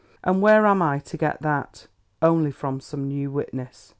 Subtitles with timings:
[0.23, 1.85] And where am I to get that?
[2.23, 3.89] Only from some new witness."